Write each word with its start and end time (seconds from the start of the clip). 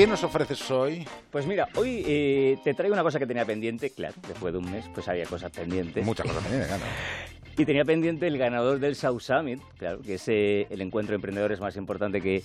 ¿Qué 0.00 0.06
nos 0.06 0.24
ofreces 0.24 0.70
hoy? 0.70 1.06
Pues 1.30 1.46
mira, 1.46 1.68
hoy 1.74 2.02
eh, 2.06 2.58
te 2.64 2.72
traigo 2.72 2.94
una 2.94 3.02
cosa 3.02 3.18
que 3.18 3.26
tenía 3.26 3.44
pendiente, 3.44 3.90
claro, 3.90 4.14
después 4.26 4.50
de 4.50 4.58
un 4.58 4.72
mes, 4.72 4.86
pues 4.94 5.06
había 5.08 5.26
cosas 5.26 5.50
pendientes. 5.50 6.06
Muchas 6.06 6.26
cosas 6.26 6.42
pendientes, 6.42 6.68
claro. 6.68 6.84
Y 7.58 7.66
tenía 7.66 7.84
pendiente 7.84 8.26
el 8.26 8.38
ganador 8.38 8.78
del 8.78 8.96
South 8.96 9.20
Summit, 9.20 9.60
claro, 9.76 10.00
que 10.00 10.14
es 10.14 10.26
eh, 10.28 10.66
el 10.70 10.80
encuentro 10.80 11.12
de 11.12 11.16
emprendedores 11.16 11.60
más 11.60 11.76
importante 11.76 12.22
que 12.22 12.42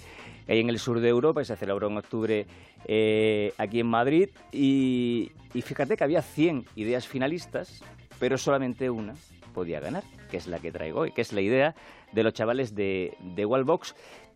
hay 0.50 0.60
en 0.60 0.68
el 0.68 0.80
sur 0.80 1.00
de 1.00 1.08
Europa 1.08 1.42
y 1.42 1.46
se 1.46 1.56
celebró 1.56 1.88
en 1.88 1.96
octubre 1.96 2.46
eh, 2.86 3.54
aquí 3.58 3.80
en 3.80 3.88
Madrid. 3.88 4.28
Y, 4.52 5.32
fíjate 5.54 5.96
que 5.96 6.04
había 6.04 6.22
100 6.22 6.66
ideas 6.76 7.08
finalistas, 7.08 7.82
pero 8.20 8.38
solamente 8.38 8.90
una 8.90 9.14
podía 9.56 9.80
ganar, 9.80 10.04
que 10.30 10.38
es 10.38 10.46
la 10.46 10.60
que 10.60 10.72
traigo 10.72 11.00
hoy, 11.00 11.12
que 11.12 11.22
es 11.22 11.34
la 11.34 11.42
idea 11.42 11.74
de 12.12 12.24
los 12.24 12.34
chavales 12.34 12.76
de, 12.76 13.18
de 13.22 13.46
Wallbox, 13.46 13.96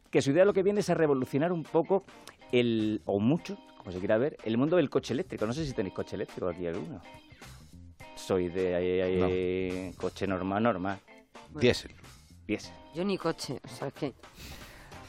que 0.10 0.22
su 0.22 0.32
idea 0.32 0.46
lo 0.46 0.54
que 0.54 0.64
viene 0.64 0.80
es 0.80 0.90
a 0.90 0.96
revolucionar 0.96 1.52
un 1.52 1.64
poco 1.64 2.06
el, 2.52 3.02
o 3.06 3.20
mucho, 3.20 3.58
como 3.78 3.92
se 3.92 4.00
quiera 4.00 4.18
ver, 4.18 4.38
el 4.44 4.58
mundo 4.58 4.78
del 4.78 4.90
coche 4.90 5.14
eléctrico. 5.14 5.46
No 5.46 5.54
sé 5.54 5.66
si 5.66 5.74
tenéis 5.74 5.94
coche 5.94 6.16
eléctrico 6.16 6.48
aquí 6.48 6.66
alguno. 6.66 7.02
Soy 8.16 8.50
de 8.50 9.94
coche 9.98 10.26
normal, 10.26 10.64
normal. 10.64 11.00
Diésel. 11.54 11.92
Diésel. 12.48 12.74
Yo 12.96 13.04
ni 13.04 13.18
coche, 13.18 13.60
¿sabes 13.68 13.94
qué? 13.94 14.14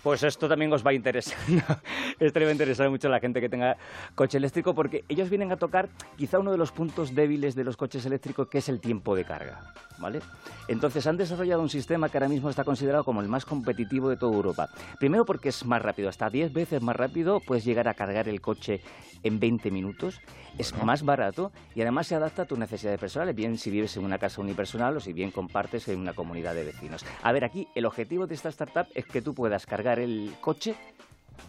Pues 0.03 0.23
esto 0.23 0.49
también 0.49 0.73
os 0.73 0.85
va 0.85 0.91
a 0.91 0.95
interesar. 0.95 1.39
esto 2.27 2.39
le 2.39 2.45
va 2.45 2.51
a 2.51 2.53
interesar 2.53 2.91
mucho 2.91 3.09
a 3.09 3.11
la 3.11 3.21
gente 3.21 3.41
que 3.41 3.49
tenga 3.49 3.77
coche 4.15 4.39
eléctrico 4.39 4.75
porque 4.75 5.05
ellos 5.09 5.31
vienen 5.31 5.53
a 5.53 5.57
tocar 5.57 5.89
quizá 6.17 6.39
uno 6.39 6.53
de 6.53 6.59
los 6.59 6.73
puntos 6.73 7.15
débiles 7.15 7.55
de 7.55 7.65
los 7.65 7.77
coches 7.77 8.05
eléctricos 8.07 8.49
que 8.49 8.59
es 8.59 8.69
el 8.69 8.81
tiempo 8.81 9.15
de 9.17 9.25
carga. 9.25 9.61
¿vale? 10.01 10.21
Entonces 10.67 11.07
han 11.07 11.17
desarrollado 11.17 11.63
un 11.63 11.69
sistema 11.69 12.09
que 12.09 12.17
ahora 12.17 12.29
mismo 12.29 12.51
está 12.51 12.65
considerado 12.65 13.05
como 13.05 13.21
el 13.21 13.29
más 13.29 13.45
competitivo 13.45 14.09
de 14.09 14.17
toda 14.17 14.35
Europa. 14.35 14.69
Primero 14.99 15.25
porque 15.25 15.51
es 15.51 15.65
más 15.65 15.83
rápido, 15.83 16.09
hasta 16.09 16.31
10 16.31 16.53
veces 16.53 16.83
más 16.83 16.97
rápido 16.97 17.41
puedes 17.41 17.65
llegar 17.65 17.87
a 17.87 17.95
cargar 17.95 18.29
el 18.29 18.41
coche 18.41 18.81
en 19.23 19.39
20 19.39 19.71
minutos, 19.71 20.21
es 20.59 20.75
más 20.83 21.05
barato 21.05 21.53
y 21.75 21.83
además 21.83 22.07
se 22.07 22.15
adapta 22.15 22.43
a 22.43 22.45
tus 22.47 22.59
necesidades 22.59 22.99
personales, 22.99 23.35
bien 23.35 23.59
si 23.59 23.71
vives 23.71 23.97
en 23.97 24.05
una 24.05 24.19
casa 24.19 24.41
unipersonal 24.41 24.97
o 24.97 25.01
si 25.01 25.13
bien 25.13 25.31
compartes 25.31 25.87
en 25.89 26.01
una 26.01 26.15
comunidad 26.15 26.55
de 26.55 26.65
vecinos. 26.65 27.05
A 27.23 27.31
ver, 27.33 27.45
aquí 27.45 27.69
el 27.75 27.85
objetivo 27.85 28.27
de 28.27 28.35
esta 28.35 28.49
startup 28.49 28.87
es 28.95 29.05
que 29.05 29.21
tú 29.21 29.35
puedas 29.35 29.67
cargar 29.67 29.99
el 29.99 30.33
coche 30.41 30.75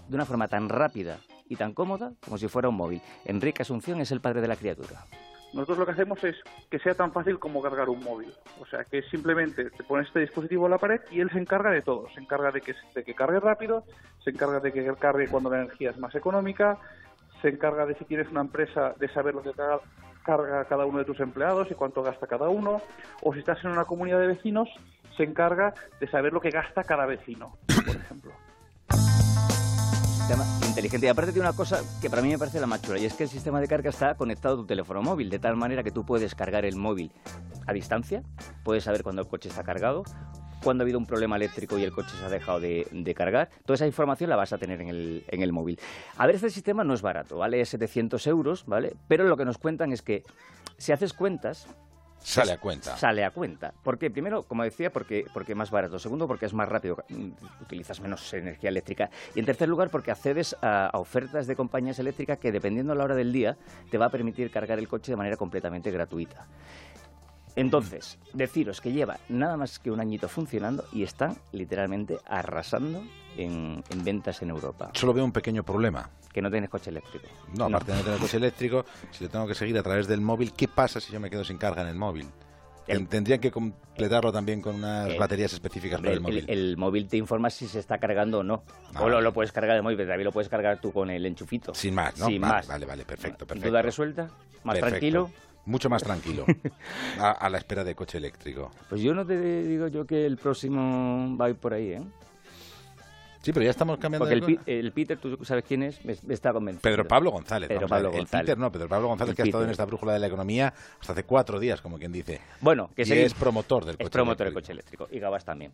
de 0.07 0.15
una 0.15 0.25
forma 0.25 0.47
tan 0.47 0.69
rápida 0.69 1.19
y 1.47 1.55
tan 1.55 1.73
cómoda 1.73 2.13
como 2.23 2.37
si 2.37 2.47
fuera 2.47 2.69
un 2.69 2.75
móvil. 2.75 3.01
Enrique 3.25 3.61
Asunción 3.61 4.01
es 4.01 4.11
el 4.11 4.21
padre 4.21 4.41
de 4.41 4.47
la 4.47 4.55
criatura. 4.55 5.05
Nosotros 5.53 5.79
lo 5.79 5.85
que 5.85 5.91
hacemos 5.91 6.23
es 6.23 6.35
que 6.69 6.79
sea 6.79 6.93
tan 6.93 7.11
fácil 7.11 7.37
como 7.37 7.61
cargar 7.61 7.89
un 7.89 8.01
móvil. 8.01 8.33
O 8.61 8.65
sea, 8.65 8.85
que 8.85 9.01
simplemente 9.03 9.69
te 9.69 9.83
pones 9.83 10.07
este 10.07 10.21
dispositivo 10.21 10.65
a 10.65 10.69
la 10.69 10.77
pared 10.77 11.01
y 11.11 11.19
él 11.19 11.29
se 11.29 11.39
encarga 11.39 11.71
de 11.71 11.81
todo. 11.81 12.07
Se 12.13 12.21
encarga 12.21 12.51
de 12.51 12.61
que, 12.61 12.73
de 12.95 13.03
que 13.03 13.13
cargue 13.13 13.39
rápido, 13.39 13.83
se 14.23 14.29
encarga 14.29 14.61
de 14.61 14.71
que 14.71 14.85
cargue 14.97 15.27
cuando 15.27 15.49
la 15.49 15.63
energía 15.63 15.91
es 15.91 15.97
más 15.97 16.15
económica, 16.15 16.77
se 17.41 17.49
encarga 17.49 17.85
de 17.85 17.95
si 17.95 18.05
tienes 18.05 18.29
una 18.29 18.41
empresa 18.41 18.93
de 18.97 19.09
saber 19.09 19.35
lo 19.35 19.41
que 19.41 19.51
carga 20.23 20.65
cada 20.65 20.85
uno 20.85 20.99
de 20.99 21.05
tus 21.05 21.19
empleados 21.19 21.69
y 21.69 21.75
cuánto 21.75 22.01
gasta 22.01 22.27
cada 22.27 22.47
uno, 22.47 22.81
o 23.21 23.33
si 23.33 23.39
estás 23.39 23.63
en 23.65 23.71
una 23.71 23.85
comunidad 23.85 24.19
de 24.19 24.27
vecinos, 24.27 24.69
se 25.17 25.23
encarga 25.23 25.73
de 25.99 26.07
saber 26.07 26.31
lo 26.31 26.39
que 26.39 26.51
gasta 26.51 26.83
cada 26.83 27.05
vecino, 27.05 27.57
por 27.67 27.95
ejemplo. 27.95 28.31
Inteligente. 30.67 31.05
Y 31.07 31.09
aparte 31.09 31.33
tiene 31.33 31.47
una 31.47 31.55
cosa 31.55 31.81
que 32.01 32.09
para 32.09 32.21
mí 32.21 32.29
me 32.29 32.37
parece 32.37 32.59
la 32.59 32.67
más 32.67 32.81
chula, 32.81 32.99
y 32.99 33.05
es 33.05 33.13
que 33.13 33.23
el 33.23 33.29
sistema 33.29 33.59
de 33.59 33.67
carga 33.67 33.89
está 33.89 34.15
conectado 34.15 34.55
a 34.55 34.57
tu 34.59 34.65
teléfono 34.65 35.01
móvil, 35.01 35.29
de 35.29 35.39
tal 35.39 35.57
manera 35.57 35.83
que 35.83 35.91
tú 35.91 36.05
puedes 36.05 36.35
cargar 36.35 36.63
el 36.63 36.77
móvil 36.77 37.11
a 37.67 37.73
distancia, 37.73 38.23
puedes 38.63 38.85
saber 38.85 39.03
cuando 39.03 39.21
el 39.21 39.27
coche 39.27 39.49
está 39.49 39.63
cargado, 39.63 40.03
cuando 40.63 40.83
ha 40.83 40.85
habido 40.85 40.99
un 40.99 41.05
problema 41.05 41.35
eléctrico 41.35 41.77
y 41.77 41.83
el 41.83 41.91
coche 41.91 42.11
se 42.17 42.23
ha 42.23 42.29
dejado 42.29 42.61
de, 42.61 43.13
cargar. 43.15 43.49
Toda 43.65 43.75
esa 43.75 43.87
información 43.87 44.29
la 44.29 44.37
vas 44.37 44.53
a 44.53 44.57
tener 44.57 44.79
en 44.81 44.87
el, 44.87 45.25
en 45.27 45.41
el 45.41 45.51
móvil. 45.51 45.77
A 46.15 46.25
ver, 46.25 46.35
este 46.35 46.49
sistema 46.49 46.85
no 46.85 46.93
es 46.93 47.01
barato, 47.01 47.37
vale 47.37 47.65
700 47.65 48.25
euros, 48.27 48.65
¿vale? 48.65 48.95
Pero 49.09 49.25
lo 49.25 49.35
que 49.35 49.43
nos 49.43 49.57
cuentan 49.57 49.91
es 49.91 50.01
que 50.01 50.23
si 50.77 50.93
haces 50.93 51.11
cuentas, 51.11 51.67
Sale 52.21 52.53
a 52.53 52.57
cuenta. 52.57 52.97
Sale 52.97 53.23
a 53.23 53.31
cuenta. 53.31 53.73
Porque 53.83 54.09
primero, 54.09 54.43
como 54.43 54.63
decía, 54.63 54.91
porque 54.91 55.25
porque 55.33 55.53
es 55.53 55.57
más 55.57 55.71
barato. 55.71 55.99
Segundo, 55.99 56.27
porque 56.27 56.45
es 56.45 56.53
más 56.53 56.69
rápido, 56.69 57.03
utilizas 57.61 57.99
menos 57.99 58.33
energía 58.33 58.69
eléctrica. 58.69 59.09
Y 59.35 59.39
en 59.39 59.45
tercer 59.45 59.67
lugar, 59.67 59.89
porque 59.89 60.11
accedes 60.11 60.55
a, 60.61 60.87
a, 60.87 60.99
ofertas 60.99 61.47
de 61.47 61.55
compañías 61.55 61.99
eléctricas 61.99 62.37
que, 62.37 62.51
dependiendo 62.51 62.93
de 62.93 62.99
la 62.99 63.05
hora 63.05 63.15
del 63.15 63.33
día, 63.33 63.57
te 63.89 63.97
va 63.97 64.05
a 64.05 64.09
permitir 64.09 64.51
cargar 64.51 64.79
el 64.79 64.87
coche 64.87 65.11
de 65.11 65.15
manera 65.17 65.37
completamente 65.37 65.91
gratuita. 65.91 66.47
Entonces, 67.55 68.17
deciros 68.33 68.79
que 68.79 68.91
lleva 68.91 69.19
nada 69.27 69.57
más 69.57 69.79
que 69.79 69.91
un 69.91 69.99
añito 69.99 70.29
funcionando 70.29 70.85
y 70.93 71.03
están 71.03 71.35
literalmente 71.51 72.17
arrasando 72.25 73.03
en, 73.37 73.83
ventas 74.03 74.41
en 74.41 74.49
Europa. 74.49 74.91
Solo 74.93 75.13
veo 75.13 75.25
un 75.25 75.31
pequeño 75.31 75.63
problema. 75.63 76.09
Que 76.31 76.41
no 76.41 76.49
tienes 76.49 76.69
coche 76.69 76.89
eléctrico. 76.89 77.27
No, 77.55 77.65
aparte 77.65 77.91
de 77.91 77.97
no 77.97 78.03
tener 78.03 78.19
coche 78.19 78.37
eléctrico, 78.37 78.85
si 79.11 79.23
lo 79.23 79.29
tengo 79.29 79.47
que 79.47 79.55
seguir 79.55 79.77
a 79.77 79.83
través 79.83 80.07
del 80.07 80.21
móvil, 80.21 80.53
¿qué 80.53 80.67
pasa 80.67 80.99
si 80.99 81.11
yo 81.11 81.19
me 81.19 81.29
quedo 81.29 81.43
sin 81.43 81.57
carga 81.57 81.81
en 81.81 81.89
el 81.89 81.95
móvil? 81.95 82.27
Tendrían 82.85 83.39
que 83.39 83.51
completarlo 83.51 84.31
también 84.31 84.61
con 84.61 84.75
unas 84.75 85.15
baterías 85.17 85.53
específicas 85.53 86.01
para 86.01 86.13
el 86.13 86.19
móvil. 86.19 86.45
El, 86.47 86.77
móvil 86.77 87.07
te 87.07 87.15
informa 87.15 87.49
si 87.49 87.67
se 87.67 87.79
está 87.79 87.99
cargando 87.99 88.39
o 88.39 88.43
no. 88.43 88.63
o 88.99 89.07
lo, 89.07 89.21
lo, 89.21 89.33
puedes 89.33 89.51
cargar 89.51 89.75
de 89.75 89.81
móvil, 89.81 89.97
pero 89.97 90.09
también 90.09 90.25
lo 90.25 90.31
puedes 90.31 90.49
cargar 90.49 90.81
tú 90.81 90.91
con 90.91 91.09
el 91.09 91.25
enchufito. 91.25 91.73
Sin 91.73 91.93
más, 91.93 92.17
¿no? 92.17 92.25
Sin 92.25 92.41
más. 92.41 92.67
Vale, 92.67 92.85
vale, 92.85 93.05
perfecto, 93.05 93.45
perfecto. 93.45 93.69
¿Duda 93.69 93.81
resuelta? 93.81 94.29
¿Más 94.63 94.79
tranquilo? 94.79 95.29
mucho 95.65 95.89
más 95.89 96.01
tranquilo 96.03 96.45
a, 97.19 97.49
la 97.49 97.57
espera 97.57 97.83
de 97.83 97.95
coche 97.95 98.17
eléctrico. 98.17 98.71
Pues 98.89 99.01
yo 99.01 99.13
no 99.13 99.25
te 99.25 99.61
digo 99.61 99.87
yo 99.87 100.05
que 100.05 100.25
el 100.25 100.37
próximo 100.37 101.37
va 101.37 101.45
a 101.45 101.49
ir 101.49 101.55
por 101.55 101.73
ahí, 101.73 101.91
¿eh? 101.91 102.01
Sí, 103.41 103.51
pero 103.51 103.63
ya 103.63 103.71
estamos 103.71 103.97
cambiando 103.97 104.27
Porque 104.27 104.59
el, 104.67 104.91
Peter, 104.91 105.17
tú 105.17 105.43
sabes 105.43 105.63
quién 105.67 105.81
es, 105.81 106.03
me, 106.05 106.13
está 106.33 106.53
convencido. 106.53 106.83
Pedro 106.83 107.07
Pablo 107.07 107.31
González. 107.31 107.69
Pedro 107.69 107.87
Pablo 107.87 108.11
El 108.13 108.27
Peter 108.27 108.55
no, 108.55 108.71
Pedro 108.71 108.87
Pablo 108.87 109.07
González, 109.07 109.35
que 109.35 109.41
ha 109.41 109.45
estado 109.45 109.63
en 109.63 109.71
esta 109.71 109.85
brújula 109.85 110.13
de 110.13 110.19
la 110.19 110.27
economía 110.27 110.73
hasta 110.99 111.13
hace 111.13 111.23
cuatro 111.23 111.59
días, 111.59 111.81
como 111.81 111.97
quien 111.97 112.11
dice. 112.11 112.39
Bueno, 112.59 112.91
que 112.95 113.01
y 113.01 113.11
es 113.11 113.33
promotor 113.33 113.85
del 113.85 113.95
coche 113.95 114.05
es 114.05 114.09
promotor 114.11 114.45
del 114.45 114.53
coche 114.53 114.73
eléctrico. 114.73 115.07
Y 115.11 115.19
Gabás 115.19 115.43
también. 115.43 115.71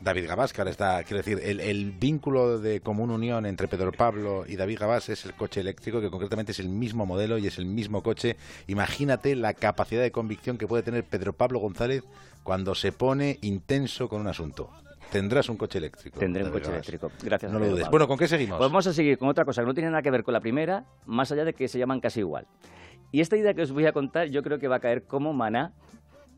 David 0.00 0.28
Gabás, 0.28 0.52
que 0.52 0.60
ahora 0.60 0.70
está, 0.70 1.02
quiero 1.02 1.16
decir, 1.18 1.40
el, 1.42 1.58
el, 1.60 1.90
vínculo 1.90 2.60
de 2.60 2.80
común 2.80 3.10
unión 3.10 3.44
entre 3.44 3.66
Pedro 3.66 3.90
Pablo 3.90 4.44
y 4.46 4.54
David 4.54 4.78
Gabás 4.78 5.08
es 5.08 5.24
el 5.24 5.34
coche 5.34 5.60
eléctrico, 5.60 6.00
que 6.00 6.10
concretamente 6.10 6.52
es 6.52 6.60
el 6.60 6.68
mismo 6.68 7.06
modelo 7.06 7.38
y 7.38 7.48
es 7.48 7.58
el 7.58 7.66
mismo 7.66 8.04
coche. 8.04 8.36
Imagínate 8.68 9.34
la 9.34 9.54
capacidad 9.54 10.02
de 10.02 10.12
convicción 10.12 10.58
que 10.58 10.68
puede 10.68 10.84
tener 10.84 11.02
Pedro 11.02 11.32
Pablo 11.32 11.58
González 11.58 12.04
cuando 12.44 12.76
se 12.76 12.92
pone 12.92 13.38
intenso 13.42 14.08
con 14.08 14.20
un 14.20 14.28
asunto. 14.28 14.70
Tendrás 15.10 15.48
un 15.48 15.56
coche 15.56 15.78
eléctrico. 15.78 16.18
Tendré 16.18 16.44
un 16.44 16.50
coche 16.50 16.70
eléctrico. 16.70 17.10
Gracias. 17.22 17.52
No 17.52 17.58
lo 17.58 17.68
dudes. 17.68 17.88
Bueno, 17.90 18.08
¿con 18.08 18.18
qué 18.18 18.28
seguimos? 18.28 18.58
Pues 18.58 18.70
vamos 18.70 18.86
a 18.86 18.92
seguir 18.92 19.18
con 19.18 19.28
otra 19.28 19.44
cosa 19.44 19.62
que 19.62 19.66
no 19.66 19.74
tiene 19.74 19.90
nada 19.90 20.02
que 20.02 20.10
ver 20.10 20.24
con 20.24 20.34
la 20.34 20.40
primera, 20.40 20.84
más 21.06 21.30
allá 21.32 21.44
de 21.44 21.54
que 21.54 21.68
se 21.68 21.78
llaman 21.78 22.00
casi 22.00 22.20
igual. 22.20 22.46
Y 23.12 23.20
esta 23.20 23.36
idea 23.36 23.54
que 23.54 23.62
os 23.62 23.72
voy 23.72 23.86
a 23.86 23.92
contar, 23.92 24.28
yo 24.28 24.42
creo 24.42 24.58
que 24.58 24.68
va 24.68 24.76
a 24.76 24.80
caer 24.80 25.04
como 25.04 25.32
maná 25.32 25.72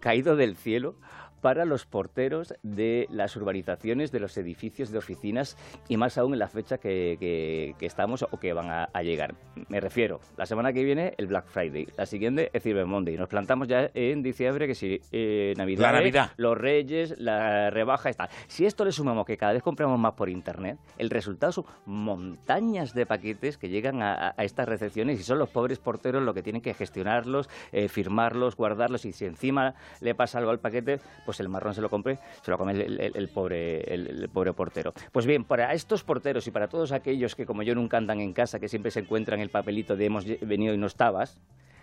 caído 0.00 0.36
del 0.36 0.56
cielo 0.56 0.96
para 1.46 1.64
los 1.64 1.86
porteros 1.86 2.54
de 2.64 3.06
las 3.08 3.36
urbanizaciones, 3.36 4.10
de 4.10 4.18
los 4.18 4.36
edificios 4.36 4.90
de 4.90 4.98
oficinas 4.98 5.56
y 5.88 5.96
más 5.96 6.18
aún 6.18 6.32
en 6.32 6.40
la 6.40 6.48
fecha 6.48 6.78
que, 6.78 7.72
estamos 7.78 8.24
o 8.24 8.40
que 8.40 8.52
van 8.52 8.68
a, 8.68 9.02
llegar. 9.04 9.36
Me 9.68 9.78
refiero, 9.78 10.18
la 10.36 10.44
semana 10.44 10.72
que 10.72 10.82
viene 10.82 11.14
el 11.18 11.28
Black 11.28 11.46
Friday, 11.46 11.86
la 11.96 12.04
siguiente 12.04 12.50
es 12.52 12.64
Cyber 12.64 12.86
Monday. 12.86 13.16
Nos 13.16 13.28
plantamos 13.28 13.68
ya 13.68 13.88
en 13.94 14.24
diciembre 14.24 14.66
que 14.66 14.74
si 14.74 15.00
eh, 15.12 15.54
Navidad, 15.56 15.82
la 15.82 15.92
Navidad, 15.92 16.32
los 16.36 16.58
Reyes, 16.58 17.14
la 17.16 17.70
rebaja 17.70 18.10
está. 18.10 18.28
Si 18.48 18.66
esto 18.66 18.84
le 18.84 18.90
sumamos 18.90 19.24
que 19.24 19.36
cada 19.36 19.52
vez 19.52 19.62
compramos 19.62 20.00
más 20.00 20.14
por 20.14 20.28
Internet, 20.28 20.80
el 20.98 21.10
resultado 21.10 21.52
son 21.52 21.66
montañas 21.84 22.92
de 22.92 23.06
paquetes 23.06 23.56
que 23.56 23.68
llegan 23.68 24.02
a, 24.02 24.34
estas 24.38 24.68
recepciones 24.68 25.20
y 25.20 25.22
son 25.22 25.38
los 25.38 25.50
pobres 25.50 25.78
porteros 25.78 26.24
los 26.24 26.34
que 26.34 26.42
tienen 26.42 26.60
que 26.60 26.74
gestionarlos, 26.74 27.48
eh, 27.70 27.86
firmarlos, 27.86 28.56
guardarlos 28.56 29.04
y 29.04 29.12
si 29.12 29.26
encima 29.26 29.76
le 30.00 30.16
pasa 30.16 30.38
algo 30.38 30.50
al 30.50 30.58
paquete, 30.58 30.98
pues 31.24 31.35
el 31.40 31.48
marrón 31.48 31.74
se 31.74 31.80
lo 31.80 31.90
compre, 31.90 32.18
se 32.42 32.50
lo 32.50 32.58
come 32.58 32.72
el, 32.72 33.28
pobre, 33.28 33.80
el, 33.92 34.28
pobre 34.32 34.52
portero. 34.52 34.92
Pues 35.12 35.26
bien, 35.26 35.44
para 35.44 35.72
estos 35.72 36.02
porteros 36.02 36.46
y 36.46 36.50
para 36.50 36.68
todos 36.68 36.92
aquellos 36.92 37.34
que 37.34 37.46
como 37.46 37.62
yo 37.62 37.74
nunca 37.74 37.96
andan 37.96 38.20
en 38.20 38.32
casa, 38.32 38.58
que 38.58 38.68
siempre 38.68 38.90
se 38.90 39.00
encuentran 39.00 39.40
el 39.40 39.50
papelito 39.50 39.96
de 39.96 40.06
hemos 40.06 40.24
venido 40.40 40.74
y 40.74 40.78
no 40.78 40.86
estabas, 40.86 41.38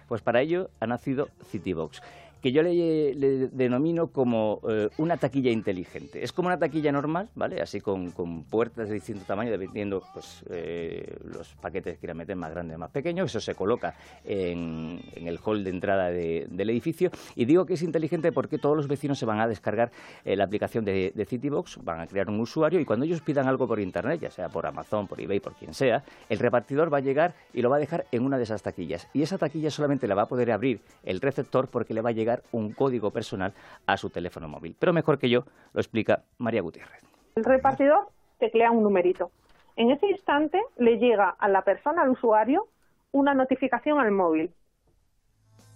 pues 0.08 0.22
para 0.22 0.42
ello 0.42 0.70
ha 0.80 0.88
nacido 0.88 1.30
Citybox 1.50 2.02
que 2.44 2.52
yo 2.52 2.62
le, 2.62 3.48
denomino 3.54 4.08
como 4.08 4.60
eh, 4.70 4.90
una 4.98 5.16
taquilla 5.16 5.50
inteligente. 5.50 6.22
Es 6.22 6.34
como 6.34 6.50
una 6.50 6.60
taquilla 6.60 6.92
normal, 6.92 7.30
¿vale? 7.36 7.62
Así 7.62 7.80
con, 7.80 8.12
puertas 8.50 8.90
de 8.90 8.96
distinto 8.96 9.24
tamaño, 9.26 9.50
dependiendo 9.50 10.04
pues, 10.14 10.44
eh, 10.50 11.16
los 11.24 11.56
paquetes 11.56 11.94
que 11.94 12.00
quieran 12.00 12.18
meter, 12.18 12.36
más 12.36 12.52
grandes, 12.52 12.78
más 12.78 12.92
pequeños. 12.92 13.32
Eso 13.32 13.40
se 13.40 13.56
coloca 13.56 13.96
en, 14.26 15.00
el 15.16 15.40
hall 15.42 15.64
de 15.64 15.70
entrada 15.70 16.10
del 16.10 16.70
edificio. 16.70 17.12
Y 17.38 17.46
digo 17.46 17.66
que 17.66 17.76
es 17.76 17.82
inteligente 17.82 18.34
porque 18.34 18.58
todos 18.58 18.76
los 18.76 18.90
vecinos 18.90 19.18
se 19.18 19.26
van 19.26 19.40
a 19.40 19.48
descargar 19.48 19.94
eh, 20.26 20.36
la 20.36 20.44
aplicación 20.44 20.84
de, 20.84 21.14
de, 21.16 21.26
Citybox, 21.26 21.82
van 21.82 22.02
a 22.02 22.08
crear 22.08 22.30
un 22.30 22.42
usuario 22.42 22.78
y 22.82 22.84
cuando 22.84 23.06
ellos 23.06 23.22
pidan 23.22 23.48
algo 23.48 23.70
por 23.70 23.80
Internet, 23.80 24.20
ya 24.20 24.32
sea 24.32 24.50
por 24.50 24.66
Amazon, 24.66 25.08
por 25.08 25.22
eBay, 25.22 25.40
por 25.40 25.54
quien 25.54 25.74
sea, 25.74 26.04
el 26.28 26.40
repartidor 26.40 26.94
va 26.94 26.98
a 26.98 27.02
llegar 27.02 27.36
y 27.54 27.62
lo 27.62 27.70
va 27.70 27.78
a 27.78 27.80
dejar 27.80 28.06
en 28.12 28.26
una 28.26 28.36
de 28.36 28.44
esas 28.44 28.62
taquillas. 28.62 29.08
Y 29.14 29.22
esa 29.22 29.38
taquilla 29.38 29.72
solamente 29.72 30.10
la 30.10 30.16
va 30.16 30.24
a 30.24 30.28
poder 30.28 30.52
abrir 30.52 30.82
el 31.06 31.22
receptor 31.22 31.70
porque 31.70 31.94
le 31.94 32.02
va 32.02 32.10
a 32.10 32.14
llegar 32.14 32.33
un 32.52 32.74
código 32.74 33.12
personal 33.12 33.54
a 33.86 33.98
su 33.98 34.10
teléfono 34.10 34.48
móvil. 34.48 34.76
Pero 34.80 34.94
mejor 34.94 35.20
que 35.20 35.30
yo 35.30 35.44
lo 35.74 35.80
explica 35.80 36.24
María 36.38 36.62
Gutiérrez. 36.62 37.04
El 37.36 37.44
repartidor 37.44 38.08
teclea 38.40 38.72
un 38.72 38.84
numerito. 38.84 39.32
En 39.76 39.92
ese 39.92 40.08
instante 40.08 40.62
le 40.78 40.98
llega 40.98 41.30
a 41.30 41.48
la 41.48 41.64
persona, 41.64 42.04
al 42.04 42.10
usuario, 42.10 42.68
una 43.12 43.34
notificación 43.34 44.00
al 44.00 44.12
móvil 44.12 44.52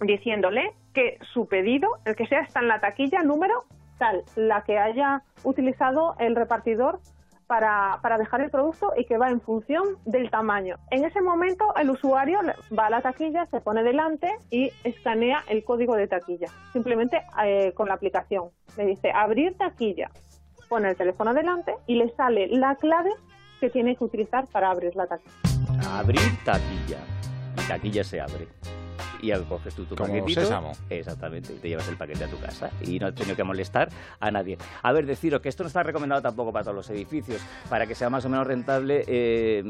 diciéndole 0.01 0.74
que 0.94 1.18
su 1.33 1.48
pedido, 1.48 1.89
el 2.06 2.15
que 2.15 2.27
sea, 2.27 2.42
está 2.42 2.59
en 2.59 2.68
la 2.68 2.80
taquilla 2.80 3.24
número 3.24 3.65
tal, 3.98 4.24
la 4.36 4.63
que 4.63 4.77
haya 4.77 5.24
utilizado 5.44 6.15
el 6.19 6.36
repartidor 6.36 7.00
para, 7.48 8.00
para, 8.02 8.18
dejar 8.18 8.42
el 8.42 8.50
producto 8.50 8.94
y 8.98 9.06
que 9.06 9.18
va 9.18 9.30
en 9.30 9.42
función 9.42 9.98
del 10.06 10.30
tamaño. 10.30 10.78
En 10.92 11.06
ese 11.06 11.22
momento 11.22 11.74
el 11.76 11.90
usuario 11.90 12.40
va 12.78 12.88
a 12.88 12.90
la 12.90 13.02
taquilla, 13.02 13.46
se 13.48 13.62
pone 13.62 13.84
delante 13.84 14.30
y 14.52 14.72
escanea 14.84 15.44
el 15.48 15.64
código 15.64 15.96
de 15.96 16.08
taquilla, 16.08 16.48
simplemente 16.74 17.22
eh, 17.44 17.72
con 17.74 17.88
la 17.88 17.96
aplicación. 17.96 18.50
Le 18.78 18.86
dice 18.86 19.12
abrir 19.12 19.58
taquilla, 19.58 20.12
pone 20.68 20.90
el 20.90 20.96
teléfono 20.96 21.34
delante 21.34 21.76
y 21.88 21.96
le 21.96 22.10
sale 22.16 22.48
la 22.48 22.76
clave 22.76 23.12
que 23.60 23.70
tiene 23.70 23.96
que 23.96 24.04
utilizar 24.04 24.46
para 24.48 24.70
abrir 24.70 24.96
la 24.96 25.08
taquilla. 25.08 25.98
Abrir 25.98 26.20
taquilla. 26.44 27.00
La 27.56 27.68
taquilla 27.68 28.04
se 28.04 28.22
abre 28.22 28.48
y 29.22 29.31
coges 29.48 29.74
tú 29.75 29.86
tu 29.86 29.96
Como 29.96 30.10
paquetito. 30.14 30.42
sésamo. 30.42 30.72
Exactamente, 30.90 31.54
y 31.54 31.58
te 31.58 31.69
llevas 31.69 31.88
el 31.88 31.98
paquete 31.98 32.24
a 32.25 32.28
tu 32.28 32.38
casa 32.40 32.69
y 32.81 33.00
no 33.00 33.08
has 33.08 33.16
tenido 33.16 33.36
que 33.36 33.44
molestar 33.44 33.90
a 34.19 34.31
nadie. 34.31 34.58
A 34.84 34.92
ver, 34.92 35.06
deciros 35.06 35.42
que 35.42 35.50
esto 35.50 35.64
no 35.64 35.68
está 35.68 35.84
recomendado 35.84 36.22
tampoco 36.22 36.52
para 36.52 36.64
todos 36.64 36.75
los 36.75 36.90
edificios. 36.90 37.42
Para 37.69 37.86
que 37.88 37.96
sea 37.96 38.10
más 38.10 38.25
o 38.25 38.30
menos 38.30 38.48
rentable, 38.48 39.04
eh, 39.08 39.64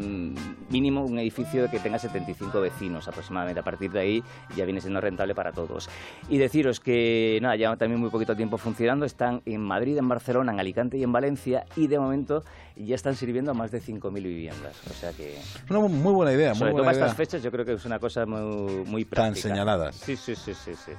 mínimo 0.70 1.04
un 1.04 1.20
edificio 1.20 1.70
que 1.70 1.80
tenga 1.80 2.00
75 2.00 2.60
vecinos 2.62 3.08
aproximadamente. 3.08 3.60
A 3.60 3.64
partir 3.64 3.92
de 3.92 4.00
ahí 4.00 4.24
ya 4.56 4.66
viene 4.66 4.82
siendo 4.82 5.02
rentable 5.02 5.36
para 5.36 5.52
todos. 5.52 5.90
Y 6.30 6.38
deciros 6.38 6.80
que, 6.80 7.40
nada, 7.42 7.56
llevan 7.56 7.78
también 7.78 8.00
muy 8.00 8.10
poquito 8.10 8.36
tiempo 8.36 8.58
funcionando. 8.58 9.06
Están 9.06 9.42
en 9.46 9.62
Madrid, 9.62 9.98
en 9.98 10.08
Barcelona, 10.08 10.52
en 10.52 10.60
Alicante 10.60 10.98
y 10.98 11.04
en 11.04 11.12
Valencia. 11.12 11.66
Y 11.76 11.88
de 11.88 12.00
momento 12.00 12.44
ya 12.76 12.96
están 12.96 13.16
sirviendo 13.16 13.52
a 13.52 13.54
más 13.54 13.72
de 13.72 13.82
5.000 13.82 14.14
viviendas. 14.14 14.76
O 14.90 14.94
sea 14.94 15.12
que... 15.12 15.38
Una 15.70 15.80
muy 15.80 16.14
buena 16.14 16.32
idea, 16.34 16.50
muy 16.50 16.60
Sobre 16.60 16.72
todo 16.72 16.84
buena 16.84 16.86
para 16.92 16.98
idea. 16.98 17.06
estas 17.08 17.18
fechas 17.18 17.44
yo 17.44 17.52
creo 17.52 17.66
que 17.66 17.74
es 17.74 17.86
una 17.86 18.00
cosa 18.00 18.26
muy, 18.26 18.84
muy 18.86 19.04
Tan 19.06 19.10
práctica. 19.10 19.37
Señaladas. 19.42 19.96
Sí, 19.96 20.16
sí, 20.16 20.36
sí, 20.36 20.54
sí, 20.54 20.74
sí. 20.76 20.92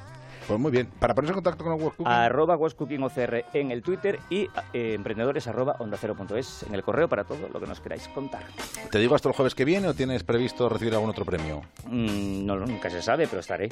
Pues 0.49 0.59
muy 0.59 0.71
bien. 0.71 0.87
Para 0.99 1.15
ponerse 1.15 1.33
en 1.33 1.43
contacto 1.43 1.63
con 1.63 1.75
World 1.75 1.97
Cooking, 1.97 2.07
Arroba 2.07 2.57
OCR 2.57 3.45
en 3.53 3.71
el 3.71 3.83
Twitter 3.83 4.19
y 4.31 4.49
eh, 4.73 4.95
emprendedores 4.95 5.47
arroba 5.47 5.77
onda 5.79 5.99
cero 6.01 6.15
punto 6.17 6.37
es 6.37 6.63
en 6.63 6.75
el 6.75 6.83
correo 6.83 7.07
para 7.07 7.25
todo 7.25 7.51
lo 7.53 7.61
que 7.61 7.67
nos 7.67 7.81
queráis 7.81 8.09
contar. 8.09 8.45
¿te 8.91 8.99
digo 8.99 9.15
hasta 9.15 9.29
el 9.29 9.35
jueves 9.35 9.55
que 9.55 9.67
viene 9.67 9.89
o 9.89 9.95
tienes 9.95 10.25
previsto 10.25 10.71
recibir 10.71 10.95
algún 10.95 11.11
otro 11.11 11.27
premio? 11.27 11.61
Mm, 11.87 12.47
no, 12.47 12.57
nunca 12.57 12.89
se 12.89 13.03
sabe, 13.03 13.27
pero 13.29 13.41
estaré. 13.41 13.69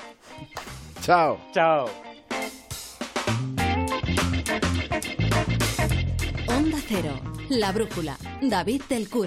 Chao. 1.00 1.38
Chao. 1.52 1.88
Onda 6.48 6.78
Cero, 6.86 7.18
La 7.48 7.72
Brújula, 7.72 8.18
David 8.42 8.82
del 8.90 9.08
Cura. 9.08 9.24